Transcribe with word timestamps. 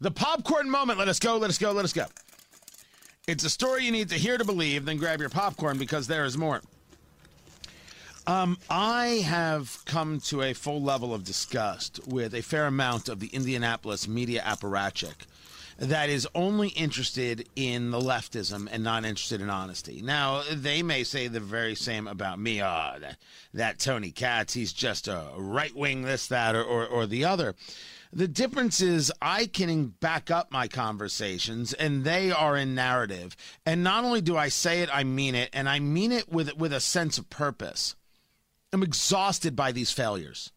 The 0.00 0.10
popcorn 0.10 0.68
moment. 0.68 0.98
Let 0.98 1.08
us 1.08 1.18
go, 1.18 1.38
let 1.38 1.50
us 1.50 1.58
go, 1.58 1.72
let 1.72 1.84
us 1.84 1.92
go. 1.92 2.06
It's 3.26 3.44
a 3.44 3.50
story 3.50 3.84
you 3.84 3.90
need 3.90 4.10
to 4.10 4.16
hear 4.16 4.38
to 4.38 4.44
believe, 4.44 4.84
then 4.84 4.98
grab 4.98 5.20
your 5.20 5.30
popcorn 5.30 5.78
because 5.78 6.06
there 6.06 6.24
is 6.24 6.38
more. 6.38 6.62
Um, 8.26 8.58
I 8.68 9.22
have 9.24 9.78
come 9.84 10.20
to 10.20 10.42
a 10.42 10.52
full 10.52 10.82
level 10.82 11.14
of 11.14 11.24
disgust 11.24 12.00
with 12.06 12.34
a 12.34 12.42
fair 12.42 12.66
amount 12.66 13.08
of 13.08 13.20
the 13.20 13.28
Indianapolis 13.28 14.06
media 14.06 14.42
apparatchik 14.42 15.26
that 15.78 16.08
is 16.08 16.26
only 16.34 16.68
interested 16.68 17.48
in 17.54 17.90
the 17.90 18.00
leftism 18.00 18.68
and 18.70 18.82
not 18.82 19.04
interested 19.04 19.40
in 19.40 19.50
honesty. 19.50 20.00
Now, 20.02 20.42
they 20.50 20.82
may 20.82 21.04
say 21.04 21.28
the 21.28 21.40
very 21.40 21.74
same 21.74 22.06
about 22.06 22.38
me. 22.38 22.60
Ah, 22.60 22.94
oh, 22.94 23.00
that, 23.00 23.16
that 23.54 23.78
Tony 23.78 24.10
Katz, 24.10 24.54
he's 24.54 24.72
just 24.72 25.06
a 25.06 25.30
right 25.36 25.74
wing, 25.74 26.02
this, 26.02 26.26
that, 26.28 26.54
or, 26.54 26.64
or, 26.64 26.86
or 26.86 27.06
the 27.06 27.24
other. 27.24 27.54
The 28.16 28.26
difference 28.26 28.80
is 28.80 29.12
I 29.20 29.44
can 29.44 29.88
back 29.88 30.30
up 30.30 30.50
my 30.50 30.68
conversations 30.68 31.74
and 31.74 32.02
they 32.02 32.32
are 32.32 32.56
in 32.56 32.74
narrative. 32.74 33.36
And 33.66 33.84
not 33.84 34.04
only 34.04 34.22
do 34.22 34.38
I 34.38 34.48
say 34.48 34.80
it, 34.80 34.88
I 34.90 35.04
mean 35.04 35.34
it, 35.34 35.50
and 35.52 35.68
I 35.68 35.80
mean 35.80 36.12
it 36.12 36.26
with 36.30 36.56
with 36.56 36.72
a 36.72 36.80
sense 36.80 37.18
of 37.18 37.28
purpose. 37.28 37.94
I'm 38.72 38.82
exhausted 38.82 39.54
by 39.54 39.70
these 39.70 39.92
failures. 39.92 40.50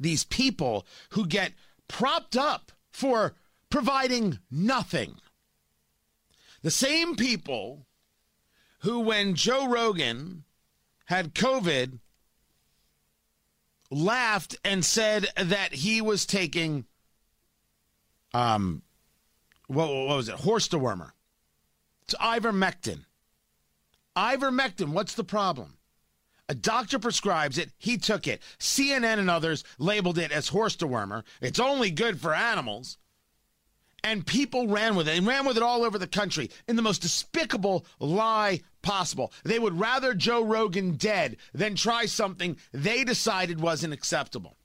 These 0.00 0.24
people 0.24 0.86
who 1.10 1.26
get 1.26 1.52
propped 1.88 2.38
up 2.38 2.72
for 2.90 3.34
providing 3.68 4.38
nothing. 4.50 5.16
The 6.62 6.70
same 6.70 7.16
people 7.16 7.84
who, 8.78 9.00
when 9.00 9.34
Joe 9.34 9.68
Rogan 9.68 10.44
had 11.04 11.34
COVID, 11.34 11.98
laughed 13.94 14.56
and 14.64 14.84
said 14.84 15.26
that 15.36 15.72
he 15.72 16.00
was 16.00 16.26
taking, 16.26 16.84
um, 18.32 18.82
what, 19.66 19.88
what 19.88 20.16
was 20.16 20.28
it, 20.28 20.34
horse 20.34 20.68
dewormer. 20.68 21.12
It's 22.02 22.14
ivermectin. 22.14 23.04
Ivermectin, 24.16 24.88
what's 24.88 25.14
the 25.14 25.24
problem? 25.24 25.74
A 26.48 26.54
doctor 26.54 26.98
prescribes 26.98 27.56
it. 27.56 27.70
He 27.78 27.96
took 27.96 28.26
it. 28.26 28.42
CNN 28.58 29.18
and 29.18 29.30
others 29.30 29.64
labeled 29.78 30.18
it 30.18 30.30
as 30.30 30.48
horse 30.48 30.76
dewormer. 30.76 31.22
It's 31.40 31.58
only 31.58 31.90
good 31.90 32.20
for 32.20 32.34
animals 32.34 32.98
and 34.04 34.26
people 34.26 34.68
ran 34.68 34.94
with 34.94 35.08
it 35.08 35.16
and 35.16 35.26
ran 35.26 35.46
with 35.46 35.56
it 35.56 35.62
all 35.62 35.82
over 35.82 35.98
the 35.98 36.06
country 36.06 36.50
in 36.68 36.76
the 36.76 36.82
most 36.82 37.00
despicable 37.00 37.86
lie 37.98 38.60
possible. 38.84 39.32
They 39.42 39.58
would 39.58 39.80
rather 39.80 40.14
Joe 40.14 40.44
Rogan 40.44 40.92
dead 40.92 41.38
than 41.52 41.74
try 41.74 42.06
something 42.06 42.56
they 42.72 43.02
decided 43.02 43.60
wasn't 43.60 43.94
acceptable. 43.94 44.56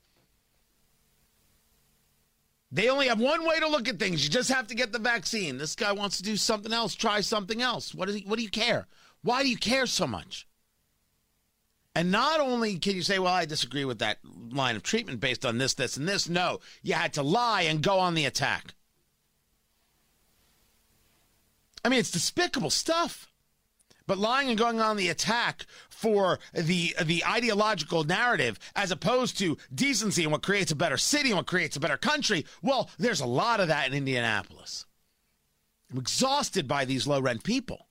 They 2.71 2.89
only 2.89 3.07
have 3.07 3.19
one 3.19 3.47
way 3.47 3.59
to 3.59 3.67
look 3.67 3.87
at 3.87 3.97
things. 3.97 4.23
You 4.23 4.29
just 4.29 4.51
have 4.51 4.67
to 4.67 4.75
get 4.75 4.91
the 4.91 4.99
vaccine. 4.99 5.57
This 5.57 5.75
guy 5.75 5.91
wants 5.91 6.17
to 6.17 6.23
do 6.23 6.37
something 6.37 6.71
else, 6.71 6.93
try 6.93 7.21
something 7.21 7.61
else. 7.61 7.95
What, 7.95 8.09
is 8.09 8.15
he, 8.15 8.21
what 8.21 8.37
do 8.37 8.43
you 8.43 8.49
care? 8.49 8.85
Why 9.23 9.41
do 9.41 9.49
you 9.49 9.57
care 9.57 9.87
so 9.87 10.05
much? 10.05 10.47
And 11.95 12.11
not 12.11 12.39
only 12.39 12.77
can 12.77 12.95
you 12.95 13.01
say, 13.01 13.17
well, 13.17 13.33
I 13.33 13.45
disagree 13.45 13.85
with 13.85 13.99
that 13.99 14.19
line 14.23 14.75
of 14.75 14.83
treatment 14.83 15.19
based 15.19 15.45
on 15.45 15.57
this, 15.57 15.73
this, 15.73 15.97
and 15.97 16.07
this. 16.07 16.29
No, 16.29 16.59
you 16.83 16.93
had 16.93 17.13
to 17.13 17.23
lie 17.23 17.63
and 17.63 17.81
go 17.81 17.97
on 17.97 18.13
the 18.13 18.25
attack. 18.25 18.75
I 21.83 21.89
mean, 21.89 21.99
it's 21.99 22.11
despicable 22.11 22.69
stuff. 22.69 23.28
But 24.09 24.17
lying 24.17 24.49
and 24.49 24.57
going 24.57 24.81
on 24.81 24.97
the 24.97 25.09
attack 25.09 25.67
for 25.87 26.39
the 26.51 26.95
the 26.99 27.23
ideological 27.23 28.03
narrative 28.03 28.57
as 28.75 28.89
opposed 28.89 29.37
to 29.37 29.55
decency 29.71 30.23
and 30.23 30.31
what 30.31 30.41
creates 30.41 30.71
a 30.71 30.75
better 30.75 30.97
city 30.97 31.29
and 31.29 31.37
what 31.37 31.45
creates 31.45 31.75
a 31.75 31.79
better 31.79 31.95
country, 31.95 32.43
well, 32.63 32.89
there's 32.97 33.19
a 33.19 33.27
lot 33.27 33.59
of 33.59 33.67
that 33.67 33.85
in 33.85 33.93
Indianapolis. 33.93 34.87
I'm 35.91 35.99
exhausted 35.99 36.67
by 36.67 36.85
these 36.85 37.05
low 37.05 37.21
rent 37.21 37.43
people. 37.43 37.85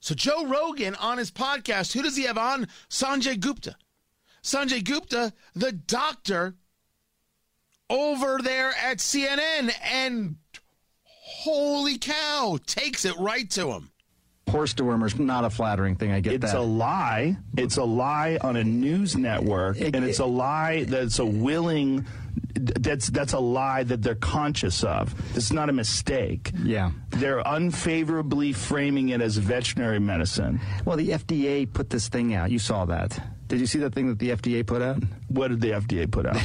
So 0.00 0.14
Joe 0.14 0.46
Rogan 0.46 0.94
on 0.94 1.18
his 1.18 1.30
podcast, 1.30 1.92
who 1.92 2.00
does 2.00 2.16
he 2.16 2.22
have 2.22 2.38
on? 2.38 2.68
Sanjay 2.88 3.38
Gupta. 3.38 3.76
Sanjay 4.42 4.82
Gupta, 4.82 5.34
the 5.54 5.72
doctor 5.72 6.54
over 7.90 8.38
there 8.42 8.70
at 8.70 8.98
CNN 8.98 9.70
and 9.82 10.36
holy 11.46 11.96
cow, 11.96 12.58
takes 12.66 13.04
it 13.04 13.16
right 13.18 13.48
to 13.50 13.70
him. 13.70 13.90
Horse 14.50 14.74
dewormer's 14.74 15.16
not 15.16 15.44
a 15.44 15.50
flattering 15.50 15.94
thing. 15.94 16.10
I 16.12 16.20
get 16.20 16.34
it's 16.34 16.42
that. 16.42 16.48
It's 16.48 16.54
a 16.56 16.60
lie. 16.60 17.36
It's 17.56 17.76
a 17.76 17.84
lie 17.84 18.38
on 18.40 18.56
a 18.56 18.64
news 18.64 19.16
network, 19.16 19.80
it, 19.80 19.94
and 19.94 20.04
it's 20.04 20.18
a 20.18 20.26
lie 20.26 20.84
that's 20.84 21.20
a 21.20 21.26
willing. 21.26 22.04
That's 22.56 23.08
that's 23.10 23.32
a 23.32 23.38
lie 23.38 23.82
that 23.84 24.02
they're 24.02 24.14
conscious 24.14 24.84
of. 24.84 25.14
It's 25.36 25.52
not 25.52 25.68
a 25.68 25.72
mistake. 25.72 26.52
Yeah, 26.62 26.90
they're 27.10 27.42
unfavorably 27.46 28.52
framing 28.52 29.10
it 29.10 29.20
as 29.20 29.36
veterinary 29.36 30.00
medicine. 30.00 30.60
Well, 30.84 30.96
the 30.96 31.10
FDA 31.10 31.72
put 31.72 31.90
this 31.90 32.08
thing 32.08 32.34
out. 32.34 32.50
You 32.50 32.58
saw 32.58 32.84
that. 32.86 33.18
Did 33.48 33.60
you 33.60 33.66
see 33.66 33.78
the 33.78 33.90
thing 33.90 34.08
that 34.08 34.18
the 34.18 34.30
FDA 34.30 34.66
put 34.66 34.82
out? 34.82 35.00
What 35.28 35.48
did 35.48 35.60
the 35.60 35.70
FDA 35.70 36.10
put 36.10 36.26
out? 36.26 36.36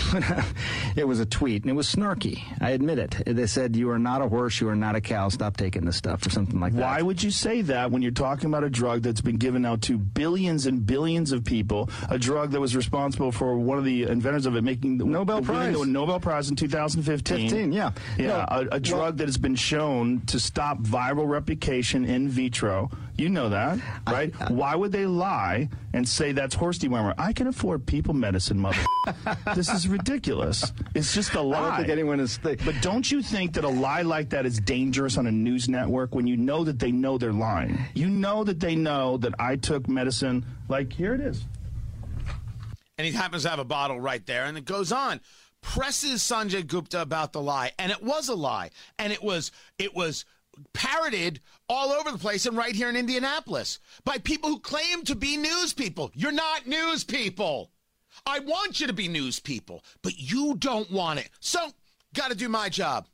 it 0.95 1.07
was 1.07 1.19
a 1.19 1.25
tweet, 1.25 1.63
and 1.63 1.71
it 1.71 1.73
was 1.73 1.91
snarky. 1.91 2.43
I 2.61 2.71
admit 2.71 2.99
it. 2.99 3.23
They 3.25 3.47
said, 3.47 3.75
You 3.75 3.89
are 3.89 3.97
not 3.97 4.21
a 4.21 4.29
horse, 4.29 4.61
you 4.61 4.69
are 4.69 4.75
not 4.75 4.95
a 4.95 5.01
cow, 5.01 5.29
stop 5.29 5.57
taking 5.57 5.83
this 5.83 5.95
stuff, 5.95 6.25
or 6.25 6.29
something 6.29 6.59
like 6.59 6.73
that. 6.73 6.81
Why 6.81 7.01
would 7.01 7.23
you 7.23 7.31
say 7.31 7.63
that 7.63 7.89
when 7.89 8.03
you're 8.03 8.11
talking 8.11 8.47
about 8.47 8.63
a 8.63 8.69
drug 8.69 9.01
that's 9.01 9.21
been 9.21 9.37
given 9.37 9.65
out 9.65 9.81
to 9.83 9.97
billions 9.97 10.67
and 10.67 10.85
billions 10.85 11.31
of 11.31 11.43
people, 11.43 11.89
a 12.09 12.19
drug 12.19 12.51
that 12.51 12.61
was 12.61 12.75
responsible 12.75 13.31
for 13.31 13.57
one 13.57 13.79
of 13.79 13.83
the 13.83 14.03
inventors 14.03 14.45
of 14.45 14.55
it 14.55 14.63
making 14.63 14.99
the 14.99 15.05
Nobel 15.05 15.41
Prize? 15.41 15.73
The 16.01 16.07
Nobel 16.07 16.19
Prize 16.19 16.49
in 16.49 16.55
2015. 16.55 17.49
15, 17.49 17.71
yeah. 17.71 17.91
Yeah, 18.17 18.27
no, 18.27 18.45
a, 18.49 18.75
a, 18.77 18.79
drug 18.79 18.99
well, 18.99 19.11
that 19.11 19.27
has 19.27 19.37
been 19.37 19.53
shown 19.53 20.21
to 20.21 20.39
stop 20.39 20.79
viral 20.79 21.29
replication 21.29 22.05
in 22.05 22.27
vitro. 22.27 22.89
You 23.17 23.29
know 23.29 23.49
that, 23.49 23.77
right? 24.07 24.33
I, 24.39 24.45
I, 24.45 24.51
Why 24.51 24.73
would 24.73 24.91
they 24.91 25.05
lie 25.05 25.69
and 25.93 26.09
say 26.09 26.31
that's 26.31 26.55
horse 26.55 26.79
dewormer? 26.79 27.13
I 27.19 27.33
can 27.33 27.45
afford 27.45 27.85
people 27.85 28.15
medicine, 28.15 28.57
mother. 28.57 28.83
this 29.55 29.69
is 29.69 29.87
ridiculous. 29.87 30.73
It's 30.95 31.13
just 31.13 31.35
a 31.35 31.41
lie. 31.41 31.59
I 31.59 31.67
don't 31.67 31.77
think 31.77 31.89
anyone 31.89 32.19
is. 32.19 32.39
Th- 32.39 32.65
but 32.65 32.81
don't 32.81 33.11
you 33.11 33.21
think 33.21 33.53
that 33.53 33.63
a 33.63 33.69
lie 33.69 34.01
like 34.01 34.31
that 34.31 34.47
is 34.47 34.59
dangerous 34.59 35.19
on 35.19 35.27
a 35.27 35.31
news 35.31 35.69
network 35.69 36.15
when 36.15 36.25
you 36.25 36.35
know 36.35 36.63
that 36.63 36.79
they 36.79 36.91
know 36.91 37.19
they're 37.19 37.31
lying? 37.31 37.77
You 37.93 38.09
know 38.09 38.43
that 38.43 38.59
they 38.59 38.73
know 38.73 39.17
that 39.17 39.35
I 39.37 39.55
took 39.55 39.87
medicine. 39.87 40.45
Like 40.67 40.93
here 40.93 41.13
it 41.13 41.21
is. 41.21 41.45
And 42.97 43.05
he 43.05 43.13
happens 43.13 43.43
to 43.43 43.49
have 43.49 43.59
a 43.59 43.63
bottle 43.63 43.99
right 43.99 44.25
there, 44.25 44.45
and 44.45 44.57
it 44.57 44.65
goes 44.65 44.91
on 44.91 45.21
presses 45.61 46.21
Sanjay 46.21 46.65
Gupta 46.65 47.01
about 47.01 47.33
the 47.33 47.41
lie, 47.41 47.71
and 47.79 47.91
it 47.91 48.03
was 48.03 48.29
a 48.29 48.35
lie, 48.35 48.71
and 48.99 49.13
it 49.13 49.23
was 49.23 49.51
it 49.77 49.95
was 49.95 50.25
parroted 50.73 51.39
all 51.69 51.91
over 51.91 52.11
the 52.11 52.17
place 52.17 52.45
and 52.45 52.57
right 52.57 52.75
here 52.75 52.89
in 52.89 52.95
Indianapolis 52.95 53.79
by 54.03 54.17
people 54.17 54.49
who 54.49 54.59
claim 54.59 55.03
to 55.03 55.15
be 55.15 55.37
news 55.37 55.73
people. 55.73 56.11
You're 56.13 56.31
not 56.31 56.67
news 56.67 57.03
people. 57.03 57.71
I 58.25 58.39
want 58.39 58.79
you 58.79 58.87
to 58.87 58.93
be 58.93 59.07
news 59.07 59.39
people, 59.39 59.83
but 60.01 60.17
you 60.17 60.55
don't 60.57 60.91
want 60.91 61.19
it. 61.19 61.29
So, 61.39 61.71
got 62.13 62.29
to 62.29 62.37
do 62.37 62.49
my 62.49 62.69
job, 62.69 63.07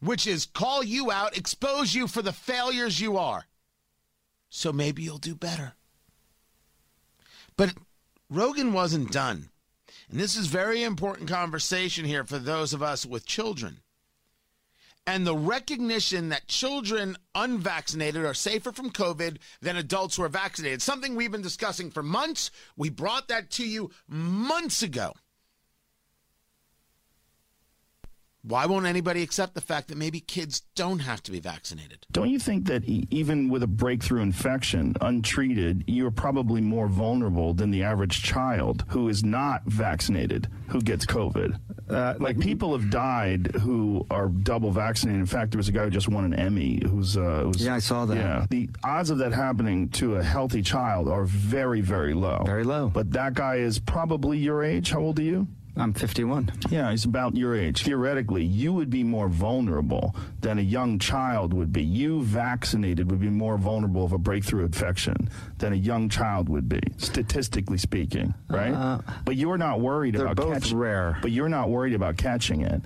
which 0.00 0.26
is 0.26 0.46
call 0.46 0.84
you 0.84 1.10
out, 1.10 1.36
expose 1.36 1.94
you 1.94 2.06
for 2.06 2.22
the 2.22 2.32
failures 2.32 3.00
you 3.00 3.16
are. 3.18 3.46
So 4.48 4.72
maybe 4.72 5.02
you'll 5.02 5.18
do 5.18 5.34
better. 5.34 5.74
But 7.56 7.74
Rogan 8.30 8.72
wasn't 8.72 9.12
done. 9.12 9.50
And 10.10 10.20
this 10.20 10.36
is 10.36 10.46
very 10.46 10.82
important 10.82 11.28
conversation 11.28 12.04
here 12.04 12.24
for 12.24 12.38
those 12.38 12.72
of 12.72 12.82
us 12.82 13.04
with 13.04 13.26
children 13.26 13.80
and 15.06 15.26
the 15.26 15.36
recognition 15.36 16.30
that 16.30 16.48
children 16.48 17.16
unvaccinated 17.34 18.24
are 18.24 18.34
safer 18.34 18.72
from 18.72 18.90
COVID 18.90 19.38
than 19.60 19.76
adults 19.76 20.16
who 20.16 20.24
are 20.24 20.28
vaccinated. 20.28 20.82
Something 20.82 21.14
we've 21.14 21.30
been 21.30 21.42
discussing 21.42 21.90
for 21.90 22.02
months. 22.02 22.50
We 22.76 22.90
brought 22.90 23.28
that 23.28 23.50
to 23.52 23.66
you 23.66 23.90
months 24.08 24.82
ago. 24.82 25.14
Why 28.46 28.66
won't 28.66 28.86
anybody 28.86 29.24
accept 29.24 29.54
the 29.54 29.60
fact 29.60 29.88
that 29.88 29.98
maybe 29.98 30.20
kids 30.20 30.62
don't 30.76 31.00
have 31.00 31.20
to 31.24 31.32
be 31.32 31.40
vaccinated? 31.40 32.06
Don't 32.12 32.30
you 32.30 32.38
think 32.38 32.66
that 32.66 32.84
even 32.84 33.48
with 33.48 33.64
a 33.64 33.66
breakthrough 33.66 34.22
infection, 34.22 34.94
untreated, 35.00 35.82
you're 35.88 36.12
probably 36.12 36.60
more 36.60 36.86
vulnerable 36.86 37.54
than 37.54 37.72
the 37.72 37.82
average 37.82 38.22
child 38.22 38.84
who 38.88 39.08
is 39.08 39.24
not 39.24 39.64
vaccinated 39.66 40.46
who 40.68 40.80
gets 40.80 41.04
COVID? 41.04 41.58
Uh, 41.90 42.14
like 42.20 42.38
people 42.38 42.70
have 42.78 42.88
died 42.88 43.50
who 43.62 44.06
are 44.10 44.28
double 44.28 44.70
vaccinated. 44.70 45.20
In 45.20 45.26
fact, 45.26 45.50
there 45.50 45.58
was 45.58 45.68
a 45.68 45.72
guy 45.72 45.82
who 45.82 45.90
just 45.90 46.08
won 46.08 46.24
an 46.24 46.34
Emmy 46.34 46.80
who's. 46.84 47.16
Uh, 47.16 47.44
was, 47.46 47.64
yeah, 47.64 47.74
I 47.74 47.80
saw 47.80 48.04
that. 48.06 48.16
Yeah, 48.16 48.46
the 48.48 48.70
odds 48.84 49.10
of 49.10 49.18
that 49.18 49.32
happening 49.32 49.88
to 49.90 50.16
a 50.16 50.22
healthy 50.22 50.62
child 50.62 51.08
are 51.08 51.24
very, 51.24 51.80
very 51.80 52.14
low. 52.14 52.44
Very 52.46 52.64
low. 52.64 52.90
But 52.90 53.10
that 53.12 53.34
guy 53.34 53.56
is 53.56 53.80
probably 53.80 54.38
your 54.38 54.62
age. 54.62 54.90
How 54.90 55.00
old 55.00 55.18
are 55.18 55.22
you? 55.22 55.48
I'm 55.76 55.92
51. 55.92 56.52
Yeah, 56.70 56.90
he's 56.90 57.04
about 57.04 57.36
your 57.36 57.54
age. 57.54 57.82
Theoretically, 57.82 58.44
you 58.44 58.72
would 58.72 58.88
be 58.88 59.02
more 59.04 59.28
vulnerable 59.28 60.16
than 60.40 60.58
a 60.58 60.62
young 60.62 60.98
child 60.98 61.52
would 61.52 61.72
be. 61.72 61.82
You 61.82 62.22
vaccinated 62.22 63.10
would 63.10 63.20
be 63.20 63.28
more 63.28 63.58
vulnerable 63.58 64.04
of 64.04 64.12
a 64.12 64.18
breakthrough 64.18 64.64
infection 64.64 65.28
than 65.58 65.72
a 65.72 65.76
young 65.76 66.08
child 66.08 66.48
would 66.48 66.68
be, 66.68 66.80
statistically 66.96 67.78
speaking, 67.78 68.32
right? 68.48 68.72
Uh, 68.72 68.98
but 69.24 69.36
you're 69.36 69.58
not 69.58 69.80
worried 69.80 70.14
they're 70.14 70.26
about 70.26 70.36
both 70.36 70.54
catching 70.54 70.78
rare. 70.78 71.18
But 71.20 71.32
you're 71.32 71.48
not 71.48 71.68
worried 71.68 71.94
about 71.94 72.16
catching 72.16 72.62
it. 72.62 72.80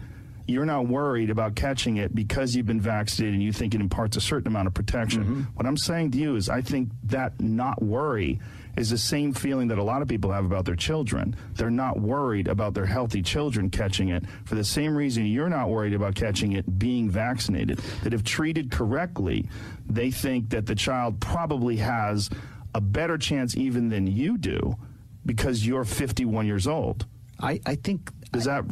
You're 0.51 0.67
not 0.67 0.89
worried 0.89 1.31
about 1.31 1.55
catching 1.55 1.97
it 1.97 2.15
because 2.15 2.55
you've 2.55 2.67
been 2.67 2.81
vaccinated 2.81 3.35
and 3.35 3.43
you 3.43 3.53
think 3.53 3.75
it 3.75 3.81
imparts 3.81 4.17
a 4.17 4.21
certain 4.21 4.49
amount 4.49 4.67
of 4.67 4.75
protection. 4.75 5.23
Mm-hmm. 5.23 5.41
What 5.55 5.67
I'm 5.67 5.77
saying 5.77 6.11
to 6.13 6.19
you 6.19 6.37
is 6.37 6.49
I 6.49 6.61
think 6.61 6.91
that 7.05 7.41
not 7.41 7.83
worry 7.83 8.41
is 8.77 8.91
the 8.91 8.99
same 8.99 9.33
feeling 9.33 9.69
that 9.69 9.79
a 9.79 9.83
lot 9.83 10.03
of 10.03 10.09
people 10.09 10.31
have 10.33 10.45
about 10.45 10.65
their 10.65 10.77
children. 10.77 11.37
They're 11.55 11.71
not 11.71 12.01
worried 12.01 12.49
about 12.49 12.75
their 12.75 12.87
healthy 12.87 13.23
children 13.23 13.71
catching 13.71 14.09
it 14.09 14.25
for 14.45 14.55
the 14.55 14.65
same 14.65 14.97
reason 14.97 15.27
you're 15.27 15.49
not 15.49 15.69
worried 15.69 15.95
about 15.95 16.15
catching 16.15 16.53
it 16.53 16.79
being 16.79 17.11
vaccinated. 17.11 17.79
That 18.03 18.15
if 18.15 18.25
treated 18.25 18.71
correctly, 18.71 19.49
they 19.87 20.11
think 20.11 20.51
that 20.51 20.67
the 20.67 20.75
child 20.75 21.21
probably 21.21 21.77
has 21.77 22.31
a 22.75 22.81
better 22.81 23.19
chance 23.19 23.57
even 23.57 23.89
than 23.89 24.07
you 24.07 24.39
do 24.39 24.77
because 25.27 25.67
you're 25.67 25.85
51 25.85 26.47
years 26.47 26.67
old. 26.67 27.07
I, 27.41 27.61
I 27.67 27.75
think 27.75 28.11
does 28.33 28.45
that? 28.45 28.65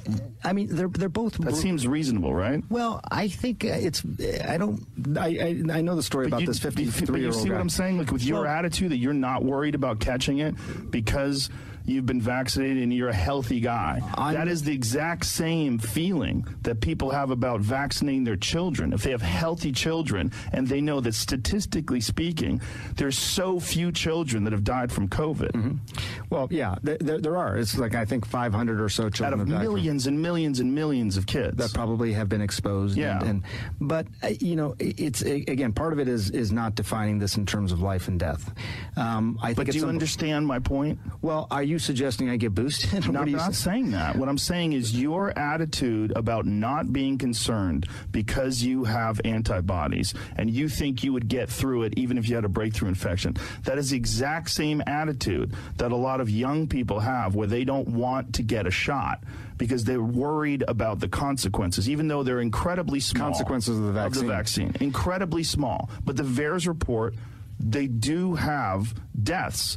I 0.44 0.52
mean, 0.52 0.68
they're 0.70 0.88
they're 0.88 1.08
both. 1.08 1.38
That 1.38 1.56
seems 1.56 1.86
reasonable, 1.86 2.32
right? 2.32 2.62
Well, 2.70 3.00
I 3.10 3.28
think 3.28 3.64
uh, 3.64 3.68
it's. 3.68 4.04
I 4.44 4.56
don't. 4.56 4.86
I 5.18 5.26
I, 5.26 5.78
I 5.78 5.80
know 5.80 5.96
the 5.96 6.02
story 6.02 6.26
but 6.26 6.36
about 6.36 6.40
you, 6.42 6.46
this 6.46 6.60
fifty-three 6.60 7.20
year 7.20 7.28
old. 7.28 7.36
You 7.36 7.42
see 7.42 7.48
guy. 7.48 7.54
what 7.54 7.60
I'm 7.60 7.68
saying? 7.68 7.98
Like 7.98 8.12
with 8.12 8.22
your 8.22 8.42
well, 8.42 8.50
attitude 8.50 8.92
that 8.92 8.98
you're 8.98 9.12
not 9.12 9.44
worried 9.44 9.74
about 9.74 9.98
catching 9.98 10.38
it 10.38 10.54
because 10.90 11.50
you've 11.88 12.06
been 12.06 12.20
vaccinated 12.20 12.82
and 12.82 12.92
you're 12.92 13.08
a 13.08 13.14
healthy 13.14 13.60
guy. 13.60 14.00
I'm, 14.14 14.34
that 14.34 14.48
is 14.48 14.62
the 14.62 14.72
exact 14.72 15.24
same 15.24 15.78
feeling 15.78 16.46
that 16.62 16.80
people 16.80 17.10
have 17.10 17.30
about 17.30 17.60
vaccinating 17.60 18.24
their 18.24 18.36
children. 18.36 18.92
If 18.92 19.02
they 19.02 19.10
have 19.10 19.22
healthy 19.22 19.72
children 19.72 20.32
and 20.52 20.66
they 20.66 20.80
know 20.80 21.00
that 21.00 21.14
statistically 21.14 22.00
speaking, 22.00 22.60
there's 22.96 23.18
so 23.18 23.58
few 23.60 23.92
children 23.92 24.44
that 24.44 24.52
have 24.52 24.64
died 24.64 24.92
from 24.92 25.08
COVID. 25.08 25.52
Mm-hmm. 25.52 26.24
Well, 26.30 26.48
yeah, 26.50 26.76
there, 26.82 26.98
there, 26.98 27.36
are. 27.36 27.56
It's 27.56 27.78
like 27.78 27.94
I 27.94 28.04
think 28.04 28.26
500 28.26 28.80
or 28.80 28.88
so 28.88 29.08
children 29.08 29.40
out 29.40 29.40
of 29.40 29.48
millions 29.48 30.04
from, 30.04 30.14
and 30.14 30.22
millions 30.22 30.60
and 30.60 30.74
millions 30.74 31.16
of 31.16 31.26
kids 31.26 31.56
that 31.56 31.72
probably 31.72 32.12
have 32.12 32.28
been 32.28 32.40
exposed. 32.40 32.96
Yeah, 32.96 33.18
and, 33.20 33.28
and 33.28 33.42
but 33.80 34.06
uh, 34.22 34.28
you 34.40 34.56
know, 34.56 34.74
it's 34.78 35.22
again 35.22 35.72
part 35.72 35.92
of 35.92 35.98
it 35.98 36.08
is 36.08 36.30
is 36.30 36.52
not 36.52 36.74
defining 36.74 37.18
this 37.18 37.36
in 37.36 37.46
terms 37.46 37.72
of 37.72 37.80
life 37.80 38.08
and 38.08 38.18
death. 38.18 38.52
Um, 38.96 39.38
I 39.42 39.54
think. 39.54 39.68
But 39.68 39.72
do 39.72 39.78
you 39.78 39.86
understand 39.86 40.46
my 40.46 40.58
point? 40.58 40.98
Well, 41.22 41.46
are 41.50 41.62
you 41.62 41.77
suggesting 41.78 42.30
I 42.30 42.36
get 42.36 42.54
boosted? 42.54 43.06
No, 43.08 43.20
I'm 43.20 43.32
not 43.32 43.54
say? 43.54 43.70
saying 43.70 43.90
that. 43.92 44.16
What 44.16 44.28
I'm 44.28 44.38
saying 44.38 44.72
is 44.74 45.00
your 45.00 45.36
attitude 45.38 46.12
about 46.14 46.46
not 46.46 46.92
being 46.92 47.16
concerned 47.16 47.86
because 48.10 48.62
you 48.62 48.84
have 48.84 49.20
antibodies 49.24 50.14
and 50.36 50.50
you 50.50 50.68
think 50.68 51.02
you 51.02 51.12
would 51.12 51.28
get 51.28 51.48
through 51.48 51.84
it 51.84 51.94
even 51.96 52.18
if 52.18 52.28
you 52.28 52.34
had 52.34 52.44
a 52.44 52.48
breakthrough 52.48 52.88
infection. 52.88 53.36
That 53.64 53.78
is 53.78 53.90
the 53.90 53.96
exact 53.96 54.50
same 54.50 54.82
attitude 54.86 55.54
that 55.76 55.92
a 55.92 55.96
lot 55.96 56.20
of 56.20 56.28
young 56.28 56.66
people 56.66 57.00
have 57.00 57.34
where 57.34 57.46
they 57.46 57.64
don't 57.64 57.88
want 57.88 58.34
to 58.34 58.42
get 58.42 58.66
a 58.66 58.70
shot 58.70 59.22
because 59.58 59.84
they're 59.84 60.02
worried 60.02 60.64
about 60.68 61.00
the 61.00 61.08
consequences, 61.08 61.88
even 61.88 62.08
though 62.08 62.22
they're 62.22 62.40
incredibly 62.40 63.00
small. 63.00 63.28
Consequences 63.30 63.78
of 63.78 63.84
the 63.84 63.92
vaccine. 63.92 64.22
Of 64.22 64.28
the 64.28 64.34
vaccine. 64.34 64.76
Incredibly 64.80 65.42
small. 65.42 65.90
But 66.04 66.16
the 66.16 66.22
VAERS 66.22 66.66
report, 66.66 67.14
they 67.58 67.86
do 67.86 68.36
have 68.36 68.94
deaths. 69.20 69.76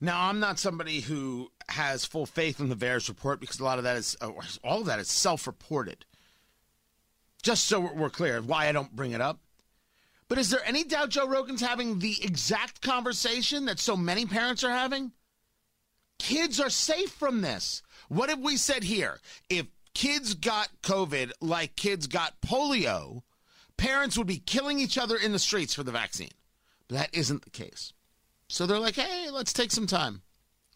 Now, 0.00 0.28
I'm 0.28 0.40
not 0.40 0.58
somebody 0.58 1.00
who 1.00 1.50
has 1.68 2.04
full 2.04 2.26
faith 2.26 2.60
in 2.60 2.68
the 2.68 2.76
VAERS 2.76 3.08
report 3.08 3.40
because 3.40 3.60
a 3.60 3.64
lot 3.64 3.78
of 3.78 3.84
that 3.84 3.96
is, 3.96 4.16
uh, 4.20 4.30
all 4.62 4.80
of 4.80 4.86
that 4.86 4.98
is 4.98 5.08
self 5.08 5.46
reported. 5.46 6.04
Just 7.42 7.66
so 7.66 7.92
we're 7.94 8.10
clear, 8.10 8.42
why 8.42 8.68
I 8.68 8.72
don't 8.72 8.94
bring 8.94 9.12
it 9.12 9.20
up. 9.20 9.40
But 10.28 10.38
is 10.38 10.50
there 10.50 10.64
any 10.64 10.84
doubt 10.84 11.10
Joe 11.10 11.28
Rogan's 11.28 11.60
having 11.60 12.00
the 12.00 12.22
exact 12.22 12.82
conversation 12.82 13.66
that 13.66 13.78
so 13.78 13.96
many 13.96 14.26
parents 14.26 14.64
are 14.64 14.70
having? 14.70 15.12
Kids 16.18 16.58
are 16.58 16.70
safe 16.70 17.10
from 17.10 17.42
this. 17.42 17.82
What 18.08 18.28
have 18.28 18.40
we 18.40 18.56
said 18.56 18.82
here? 18.82 19.20
If 19.48 19.66
kids 19.94 20.34
got 20.34 20.68
COVID 20.82 21.32
like 21.40 21.76
kids 21.76 22.06
got 22.06 22.40
polio, 22.40 23.22
parents 23.76 24.18
would 24.18 24.26
be 24.26 24.38
killing 24.38 24.80
each 24.80 24.98
other 24.98 25.16
in 25.16 25.32
the 25.32 25.38
streets 25.38 25.74
for 25.74 25.84
the 25.84 25.92
vaccine. 25.92 26.32
But 26.88 26.98
that 26.98 27.14
isn't 27.14 27.42
the 27.42 27.50
case. 27.50 27.92
So 28.48 28.66
they're 28.66 28.78
like, 28.78 28.96
"Hey, 28.96 29.30
let's 29.30 29.52
take 29.52 29.70
some 29.70 29.86
time. 29.86 30.22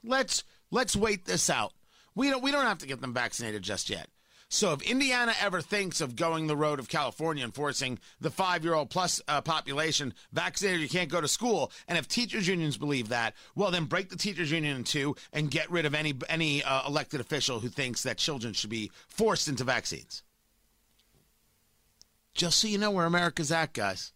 Let's 0.03 0.45
let's 0.71 0.97
wait 0.97 1.25
this 1.25 1.51
out. 1.51 1.73
We 2.15 2.31
don't 2.31 2.43
we 2.43 2.51
don't 2.51 2.67
have 2.67 2.79
to 2.79 2.87
get 2.87 3.01
them 3.01 3.15
vaccinated 3.15 3.63
just 3.63 3.91
yet. 3.91 4.09
So 4.53 4.73
if 4.73 4.83
Indiana 4.83 5.33
ever 5.41 5.61
thinks 5.61 6.01
of 6.01 6.17
going 6.17 6.49
the 6.49 6.57
road 6.57 6.81
of 6.81 6.89
California 6.89 7.45
and 7.45 7.55
forcing 7.55 8.01
the 8.21 8.33
five-year-old 8.33 8.91
plus 8.91 9.21
uh, 9.29 9.41
population 9.43 10.13
vaccinated, 10.33 10.81
you 10.81 10.89
can't 10.89 11.09
go 11.09 11.21
to 11.21 11.29
school, 11.29 11.71
and 11.87 11.97
if 11.97 12.09
teachers 12.09 12.49
unions 12.49 12.77
believe 12.77 13.11
that, 13.11 13.35
well 13.55 13.71
then 13.71 13.85
break 13.85 14.09
the 14.11 14.17
teachers 14.17 14.51
union 14.51 14.77
in 14.77 14.83
two 14.83 15.15
and 15.33 15.53
get 15.53 15.71
rid 15.71 15.87
of 15.87 15.95
any 15.95 16.15
any 16.29 16.65
uh, 16.65 16.87
elected 16.87 17.21
official 17.21 17.61
who 17.61 17.69
thinks 17.69 18.03
that 18.03 18.19
children 18.19 18.53
should 18.53 18.71
be 18.71 18.91
forced 19.07 19.47
into 19.47 19.63
vaccines. 19.63 20.25
Just 22.35 22.59
so 22.59 22.69
you 22.69 22.79
know 22.79 22.91
where 22.91 23.07
America's 23.07 23.53
at, 23.53 23.73
guys. 23.73 24.13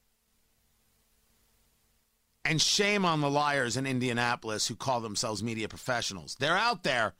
And 2.45 2.61
shame 2.61 3.05
on 3.05 3.21
the 3.21 3.31
liars 3.31 3.77
in 3.77 3.87
Indianapolis 3.87 4.67
who 4.67 4.77
call 4.77 5.01
themselves 5.01 5.43
media 5.43 5.69
professionals. 5.69 6.37
They're 6.39 6.57
out 6.57 6.83
there 6.83 7.15